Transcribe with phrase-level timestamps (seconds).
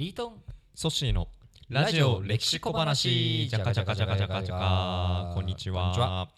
[0.00, 0.42] リートン。
[0.74, 1.28] ソッシーの
[1.68, 3.46] ラジオ歴史小話。
[3.50, 6.30] じゃかじゃかじゃかじゃかじゃかこんにちは。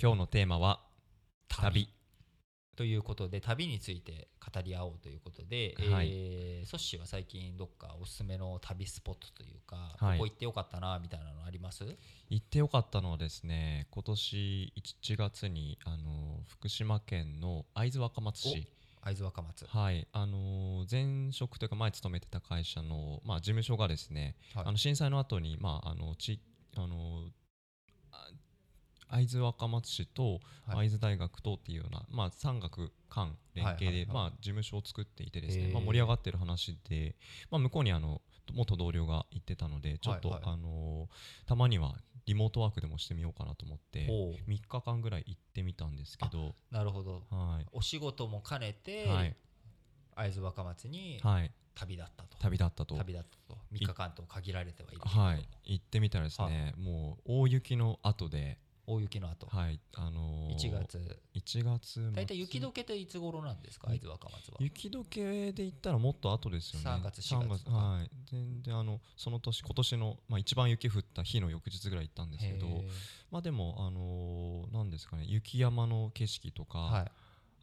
[0.00, 0.80] 今日のテーマは
[1.46, 1.90] 旅。
[2.74, 6.08] ということで旅について語り合おうということで、はい。
[6.10, 10.18] えーソッシーは最近どっかおすすめの旅スポットというか、はい。
[10.18, 11.84] ここ行ってよかったなみたいなのあります？
[12.30, 18.66] 行ってよかったのはですね今年1月にあの福島県の会津若松市
[19.06, 20.08] 会津若松、はい。
[20.12, 24.64] あの前職というか前勤めてた会社の、まあ、事務所がですね、はい。
[24.66, 26.40] あの震災の後にまああのち
[26.76, 27.28] あの
[28.10, 28.28] あ
[29.08, 30.88] 会津若松市とはい。
[30.88, 37.14] 会津大学とっていうような、まあ、産学官連携で、はいはいはいまあ、事務所を作っていてですね、まあ、盛り上がってる話で、
[37.48, 38.20] まあ、向こうにあの
[38.52, 40.40] 元同僚が行ってたのでちょっと、はい。
[40.42, 41.08] はいあの
[41.46, 41.94] たまには
[42.26, 44.32] リモートワークでもしてみようかなと思っておう。
[44.48, 47.22] 3日間ぐらい行ってみたんですけど、なるほど。
[47.30, 47.66] はい。
[47.72, 49.36] お仕事も兼ねて、はい。
[50.16, 52.96] 会津若松にはい、旅立ったと、旅立ったと。
[52.96, 53.60] 旅立ったと。
[53.72, 61.18] 3日間と限られてはいるはい、行ってみたらですね、もう大雪の後で、大雪の後、はい、あのー、1月。
[61.34, 62.12] 1月末。
[62.12, 63.88] 大体雪解けっていつ頃なんですか？
[63.88, 64.56] 会津若松は。
[64.60, 66.86] 雪解けで言ったらもっと後ですよね。
[66.90, 68.10] 3月4月はい。
[68.30, 72.66] 全然あのその年今年のまあ一番雪降った日の翌日ぐらい行ったんですけど
[73.30, 77.12] まあでもあのーなんですかね雪山の景色とか、はい。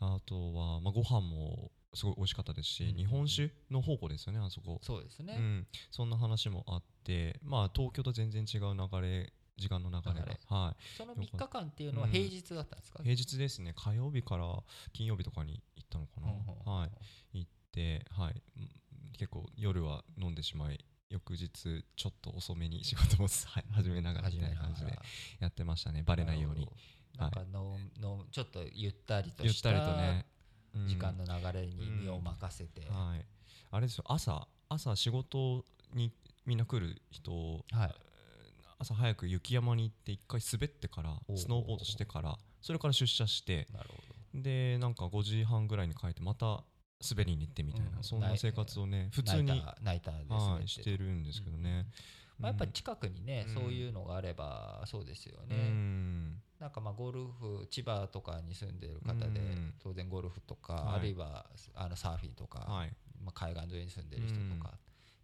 [0.00, 2.98] あとはまあご飯もすごい美味しかったですし、うんうんうん。
[2.98, 4.80] 日本酒の宝庫ですよねあそこ。
[4.82, 10.96] そうですね、うん、そんな話もあって、まあ東京と全然違う流れ時間の流れが、はい。
[10.96, 13.74] その3日間っていうのは平日だったんですか、平日ですね。
[13.76, 14.46] 火曜日から
[14.92, 16.90] 金曜日とかに行ったのかな、うんうんうんはい。
[17.38, 18.42] 行ってはい。
[18.56, 18.68] うん
[19.18, 24.98] 結構夜は飲んでしまい翌日ちょっと遅めに仕事もはい始めながらみたいな感じで
[25.38, 26.02] やってましたね。
[26.02, 26.68] バレないように。
[27.18, 33.24] なんかの、のちょっとゆったりとした時間の流れに身を任せて、はい。
[33.70, 34.04] あれですよ。
[34.08, 36.10] 朝朝仕事に
[36.46, 37.94] みんな来る人はい
[38.82, 43.68] 朝早く雪山に行って一回滑ってからスノーボードしてからそれから出社して
[44.34, 46.64] でなんか5時半ぐらいに帰ってまた
[47.08, 48.02] 滑りに行ってみたいな、うん。
[48.02, 51.86] そんな生活をね普ど通に、ナイターナイターですね、はい、してるんですけどね、
[52.38, 52.72] まあ、やっぱりうん。
[52.72, 53.54] 近くにね、うん。
[53.54, 56.36] そういうのがあればそうですよね、うん。
[56.60, 59.74] なんかまあゴルフ千葉とかに住んでる方で、うん。
[59.82, 60.98] 当然ゴルフとか、はい。
[60.98, 62.92] あるいはあのサーフィンとか、はい。
[63.24, 64.74] まあ、海岸沿いに住んでる人とか、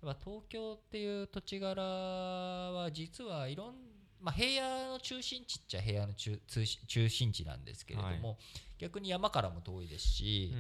[0.00, 3.74] 東京っていう土地柄は実はいろん
[4.20, 8.36] まあ、平野の中心地っちゃ平野の中中中心地なんですけれども、
[8.78, 10.52] 逆に山からも遠いですし、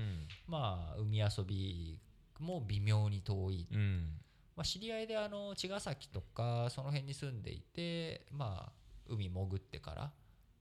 [0.46, 1.98] まあ、海遊び
[2.38, 4.20] も微妙に遠い、うんうん。
[4.56, 8.72] まあ、知り合いであの茅ヶ崎とかその辺に住んでいて、まあ、
[9.08, 10.10] 海潜ってから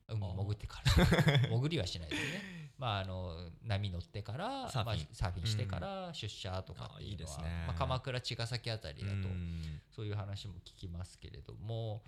[0.07, 1.05] 海潜ってから
[1.49, 2.41] 潜りはしないですね、
[2.77, 3.33] まあ、あの
[3.63, 4.97] 波乗ってからサーフィン。
[4.97, 7.63] まあ、サーフィンしてから出社とかっていうのは、あいいですね。
[7.67, 9.81] まあ、鎌倉茅ヶ崎あたりだとうん。
[9.95, 12.03] そういう話も聞きますけれども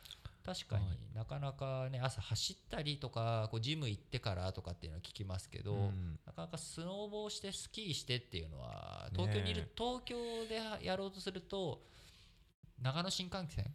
[0.45, 0.97] 確かにはい。
[1.15, 6.19] なかなかね朝走ったりとかこうジム行ってからとかっていうのは聞きますけど、うん。
[6.25, 9.73] なかなかスノーボーしてスキーしてっていうのは東京にいる、ねえ。
[9.75, 10.15] 東京
[10.47, 11.81] でやろうとすると
[12.81, 13.65] 長野新幹線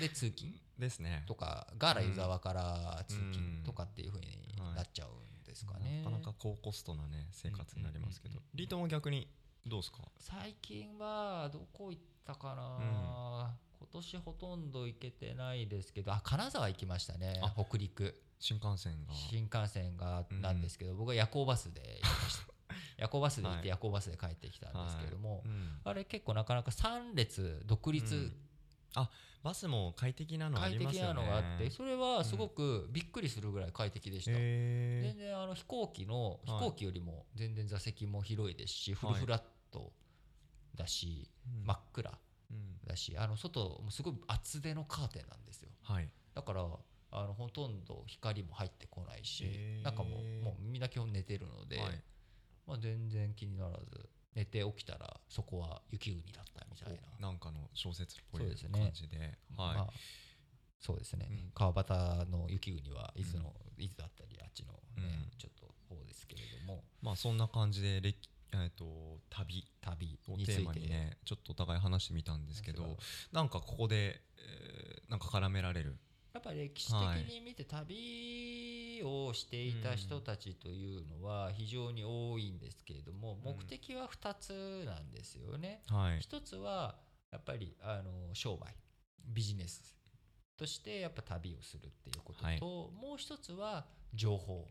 [0.00, 0.52] で通勤？
[0.78, 1.24] ですね。
[1.26, 3.32] とかガーラ湯沢から通うん。
[3.32, 4.38] 勤とかっていう風に
[4.76, 5.44] なっちゃうん。
[5.44, 6.02] ですかね。
[6.04, 9.26] なかなか高コストなね生活になりますけど、リートンは逆に
[9.66, 9.98] どうですか？
[10.18, 16.12] 最近はどこ行ったかな、今年ほとんど行けてないですけど。
[16.12, 17.40] あ金沢行きましたね。
[17.42, 18.20] あ北陸。
[18.38, 19.14] 新幹線が。
[19.14, 22.54] 新幹線がなんですけど、僕は夜行バスで行きました。
[22.98, 23.62] 夜行バスで行っはい。
[23.62, 25.42] て夜行バスで帰ってきたんですけれども、
[25.84, 28.32] あれ結構なかなか3列独立、
[28.96, 29.08] うん
[29.42, 31.14] バスも快適なのあ快りますよね。
[31.14, 36.64] 適なのがあってそれはすごくびっくりするぐらい快適でした、へ全然あの飛行機の飛はい。
[36.64, 39.92] 行機よりも全然座席も広いですし、フルフラット
[40.74, 42.18] だし、ー真っ暗
[42.50, 42.78] うん。
[42.84, 45.70] だしあの外もすごい厚手のカーテンなんですよ。
[45.82, 46.08] はい。
[46.34, 46.66] だから
[47.12, 49.84] あのほとんど光も入ってこないし、へー。
[49.84, 52.02] 中ももうみんな基本寝てるので、はい。
[52.66, 57.28] まあ、全然気にならず寝て起きたらそこは雪国だったみたいな。
[57.28, 58.78] なんかの小説っぽいそうですね。
[58.78, 59.18] 感じで。
[59.18, 59.88] はい、まあ、
[60.80, 61.50] そうですね、うん。
[61.54, 61.88] 川端
[62.28, 65.38] の雪国は伊豆の、伊豆だったりあっちのね、うん。
[65.38, 66.84] ちょっと方ですけれども。
[67.02, 69.66] まあそんな感じで歴えっと旅。
[69.80, 72.98] 旅をテーマにねちょっとお互い話してみたんですけど
[73.32, 75.96] なんかここで、えーなんか絡められる。
[76.34, 77.96] やっぱり歴史的に見て旅
[79.02, 83.54] をしていた人たちというのは非常に多いんですけれども、うん。
[83.56, 85.82] 目的は2つなんですよね。
[85.88, 86.20] はい。
[86.20, 86.96] 一つは
[87.30, 88.74] やっぱりあの商売
[89.24, 89.94] ビジネス
[90.56, 92.60] としてやっぱ旅をするっていうことと、はい。
[92.60, 94.66] もう一つは情報、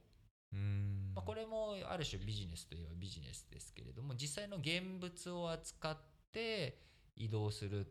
[0.54, 1.14] うーん。
[1.16, 5.98] まあ、これもある種ビジネスといえばビジネスですけれども実際の現物を扱っ
[6.32, 6.80] て
[7.16, 7.88] 移動する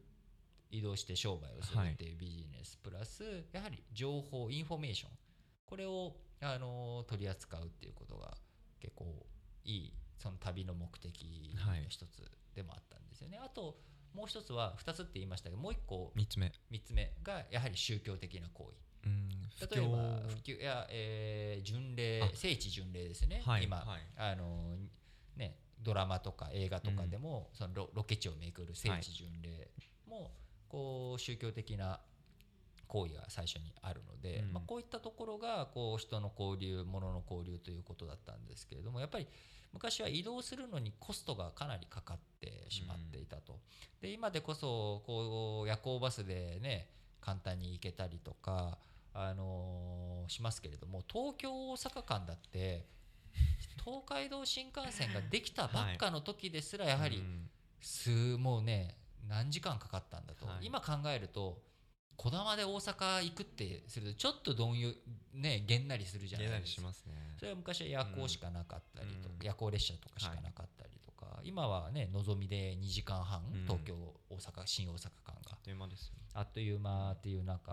[0.71, 5.11] 移動して商売をするっていうビジネスプラス、やはり情報インフォメーション。
[5.65, 8.37] これをあの取り扱うっていうことが
[8.81, 9.27] 結構
[9.65, 12.23] いいその旅の目的の一つ
[12.55, 13.39] でもあったんですよね。
[13.39, 13.79] はい、あと
[14.15, 18.87] もう一つは2つって言いましたけどもう一個3つ目 ,3 つ目がやはり宗教的な行為。
[19.07, 19.97] 例えば
[20.29, 24.77] 普及や、えー、巡礼聖地巡礼ですね、はい、今、はい、あの
[25.37, 29.71] ね、ドラマとか映画とかでも、うん、そのロロケ地を巡る聖地巡礼
[30.09, 30.33] も、
[30.69, 32.01] こう宗教的な
[32.89, 39.27] 行為が最初にあるので、うん、まあ、こういったところがこう人の交流物の交流ということだったんですけれどもやっぱり
[39.73, 43.59] 昔は移動するのにコストがかなりかかってしまっていたと。
[44.01, 46.89] で今でこそこう夜行バスでね
[47.21, 48.79] 簡単に行けたりとか、
[49.13, 52.87] あのー、しますけれども東京大阪間だって
[53.85, 57.23] 東海道新幹線ができたばっかの時ですらやはり
[57.81, 58.97] 数もうね
[59.29, 61.61] 何時間かかったんだと、はい、今考えると
[62.17, 64.97] こだまで大阪行くってするとちょっとどんゆ
[65.35, 66.95] ねげんなりするじゃないですか、ね、
[67.39, 73.95] それは昔は夜行しかなかったりとか、うん、夜行列車とかしかなかったりとか、はい、今はねのぞみで2時間半、うん、東京
[74.31, 77.73] 大阪新大阪間があっという間です、あっという間っていう中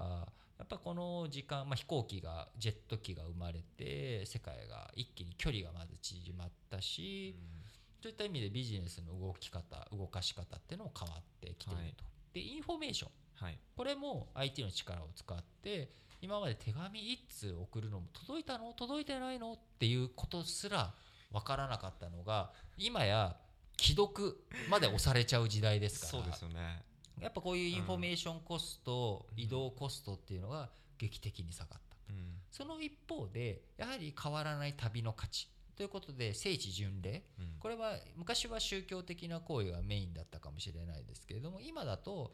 [0.60, 7.63] やっぱこの時間、まあ、飛行機がジェット機が生まれて世界が一気に距離がまず縮まったし、うん。
[8.04, 11.94] そういった意味でビジネスの動き方動かし方っていうのも変わってきていると、はい、
[12.34, 15.89] でインフォメーション、はい、これも IT の力を使って
[16.21, 18.74] 今まで手紙1通送るのも届いたの？
[18.74, 19.53] 届いてないの？
[19.53, 20.94] っていうことすら
[21.31, 23.35] 分からなかったのが今や
[23.77, 24.38] 既読
[24.69, 26.12] まで押されちゃう時代ですから。
[26.12, 26.83] そうですよね。
[27.19, 32.15] やっぱこういうインフォメーションコスト、うん、移動コストっていうのが劇的に下がった、うん、
[32.51, 35.47] その一方でやはり変わらない旅の価値。
[35.75, 42.31] ということで聖地巡礼、うん、これは昔は宗教的な行為がメインだったかもしれないですけれども今だと、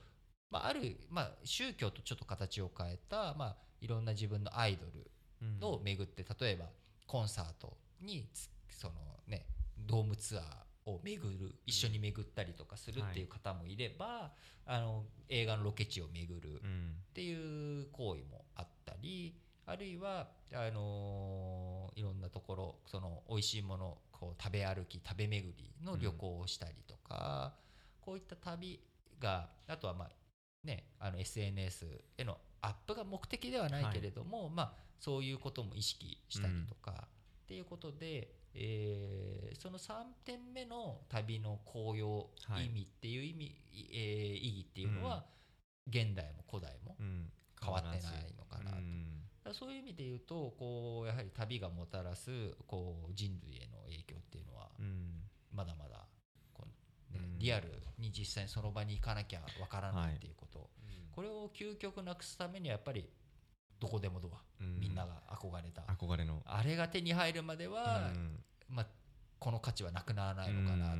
[0.51, 4.85] まあ、ある、まあ、宗教とちょっと形を変えた、まあ、いろんな自分のアイド
[5.61, 6.65] ルを巡って、例えば
[7.05, 8.27] コンサートに
[8.69, 8.93] その、
[9.27, 9.45] ね、
[9.77, 10.43] ドームツアー
[10.89, 14.31] を巡る一緒に巡ったりとかするっていう方もいれば、はい、
[14.65, 16.61] あの映画のロケ地を巡るっ
[17.13, 19.35] ていう行為もあったり。
[19.65, 27.53] あるいはあのー、いろんなところその美味しいものこう食べ歩き食べ巡りの旅行をしたりとか、
[27.99, 28.79] うん、こういった旅
[29.19, 30.09] があとはまあ
[30.63, 31.85] ねあの SNS
[32.17, 36.99] へのアップが目的ではないけれども、はい、まあそういうことも意識したりとか、うん、っ
[37.47, 39.93] ていうことで、えー、その3
[40.25, 42.29] 点目の旅の効用
[42.61, 45.25] 意味っていう意味、はい、えー、意義っていうのは、
[45.87, 46.97] 現代も古代も
[47.61, 49.53] 変わってないのかなと。
[49.53, 54.69] そういう意味で言うとこうやはり旅がもたらすこう人類への影響っていうのは、
[55.51, 56.05] まだまだ
[56.53, 56.65] こ
[57.11, 60.48] う、ねリアルに実際にその場に行かなきゃわからないっていうこと、はい、
[61.19, 63.03] これを究極なくすためにはやっぱり
[63.77, 64.39] どこでもドア、
[64.79, 65.81] みんなが憧れた。
[65.81, 66.41] 憧れの。
[66.45, 68.09] あれが手に入るまでは、
[68.69, 68.85] まあ、
[69.37, 70.97] この価値はなくならないのかなと、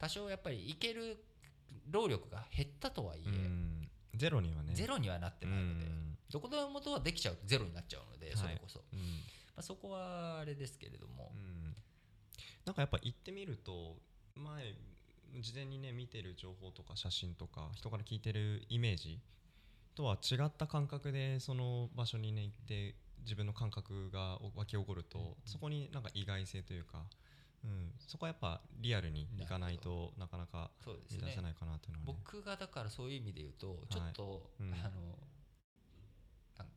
[0.00, 1.18] 多少やっぱり行ける
[1.88, 4.72] 労力が減ったとはいえ、ゼロにはね。
[4.74, 5.86] ゼロにはなってないので、
[6.32, 9.02] どこでもドアできちゃうとゼロになっちゃうので、それこそ、はい、ま
[9.58, 11.30] あ、そこはあれですけれども、
[12.66, 13.94] なんかやっぱ行ってみると
[14.34, 14.74] 前
[15.40, 19.20] 事前にね見てる情報とか写真とか人から聞いてるイメージ
[19.94, 27.02] とは違った感覚でその場所にね行って自分の感覚が湧き起こると、うん、そこになんか意外性というか、
[27.64, 30.70] うん、そこはやっぱリアルに行かないとなかなか
[31.10, 34.92] 見出せないかなというのは、ね、僕がだからそういう意味で言うとちょっと、はいうん、あの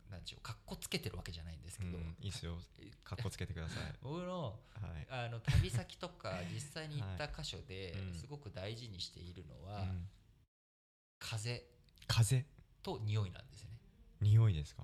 [0.10, 2.54] なんでしょうかっこつけてるわけじゃないんですけど、うん、いいっすよ。
[3.04, 3.94] かっこつけてください。
[4.02, 10.10] 僕のはい、あの旅先とか 実際に行った箇所ですごく大事にしているのは、うん、
[11.20, 11.64] 風。
[12.08, 12.46] 風？
[12.88, 13.78] と匂いなんですよね。
[14.22, 14.84] 匂いですか？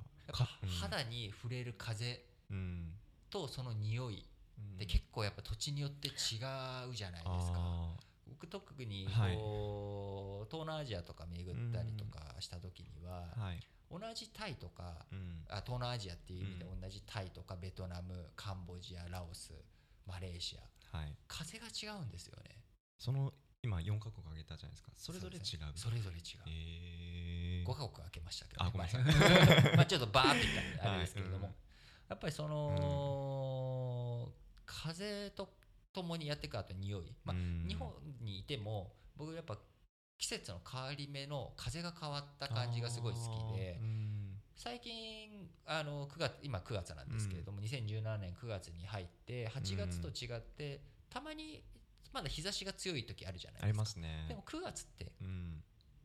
[0.81, 2.19] 肌に触れる風
[3.29, 4.25] とその匂い
[4.75, 7.95] って結構やっぱ土地によって違うじゃないですか、
[8.27, 13.59] 僕特にこう、はい、東南アジアとか巡ったりとかした時には、はい。
[13.89, 19.53] 同じタイとか、うん、あ東南アジアっていう意味で同じタイとかベトナムカンボジアラオス
[20.07, 22.57] マレーシア、はい、風が違うんですよね。
[22.97, 23.31] その
[23.61, 24.91] 今4カ国挙げたじゃないですか。
[24.95, 25.43] それぞれ違う。
[25.75, 27.32] それぞれ違う、えー、
[27.63, 29.75] 5カ国挙げましたけど、ね、あごめんなさい。
[29.77, 31.53] まあちょっとバーっていったんであれですけれども、はい。
[31.53, 31.55] うん、
[32.09, 34.33] やっぱりその、うん、
[34.65, 35.53] 風と
[35.93, 39.57] ともにやっていくあと匂い、まあ、日本にいても僕やっぱ
[40.17, 43.79] 季節の変わり目の風が変わった感じがすごい好きで、
[44.55, 51.63] 最近あの9月今9月なんですけれども、うん、2017年9月に入って8月と違って、たまに
[52.13, 53.65] まだ日差しが強い時あるじゃないですか。
[53.65, 54.25] ありますね。
[54.29, 55.11] でも9月って、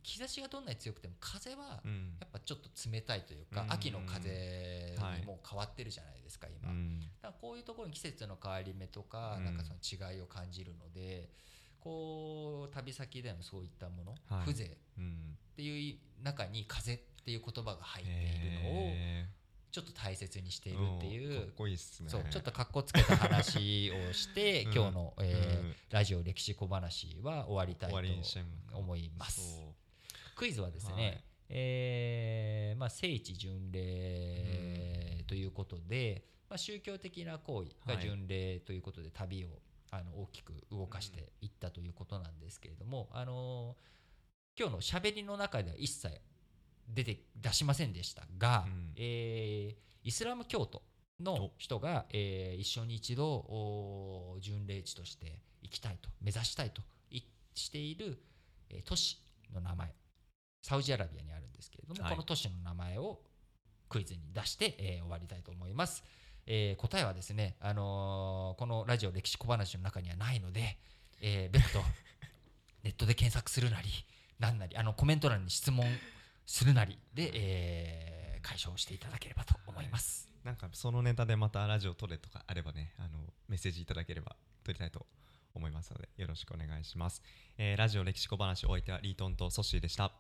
[0.08, 2.16] 日差しがどんなに強くても風はうん。
[2.18, 3.72] やっぱちょっと冷たいというか、うん。
[3.72, 7.00] 秋の風はいにもう変わってるじゃないですか今、うん。
[7.00, 9.44] だからこういうところに季節の変わり目とか、うん。
[9.44, 11.28] なんかその違いを感じるので
[11.80, 14.46] こう旅先でのそういったもの、はい。
[14.46, 15.36] 風情っうん。
[15.56, 19.26] ていう中に風っていう言葉が入っているのをへ
[19.70, 21.52] ちょっと大切にしていーるっていうんかっう。
[21.56, 22.08] こいいっすね。
[22.08, 24.72] そうちょっとかっこつけた話をして、 うん。
[24.72, 25.74] 今日の、えーうん。
[25.90, 28.78] ラジオ歴史小話は終わりたいとか。
[28.78, 29.60] 思います。
[30.38, 31.24] クイズはですね、はい。
[31.50, 39.48] えーまあ、聖地巡礼ということで、まあ、宗教的な行為が巡礼ということで旅を
[39.90, 43.76] あの大きく動かしていったということなんですけれども、あの
[44.56, 46.20] 今日のしゃべりの中では一切
[46.88, 48.92] 出て出しませんでしたが、うん。
[48.96, 50.80] えーイスラム教徒
[51.20, 56.80] の人が、えー一緒に一度お巡礼地として行きたいと目指したいと
[57.10, 57.22] い
[57.54, 58.22] している、
[58.70, 59.20] えー都市
[59.52, 59.92] の名前
[60.62, 62.12] サウジアラビアにあるんですけれども、はい。
[62.12, 63.20] この都市の名前を
[63.88, 66.04] クイズに出して、えー終わりたいと思います、
[66.46, 70.78] えー答えはですね、あのーこのラジオ歴史小話の中にはないので、
[71.20, 71.82] えー別途
[72.84, 73.88] ネットで検索するなり
[74.38, 75.86] なんなりあのコメント欄に質問
[76.46, 85.06] するなりで、えー解消していただければと思います、なんかそのネタでまたラジオ撮れとかあればねあのメッセージいただければ撮りたいと
[85.54, 87.20] 思いますのでよろしくお願いします、
[87.58, 90.12] えーラジオ歴史小話お相手はリートンとソッシーでした